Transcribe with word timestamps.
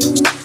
Música 0.00 0.37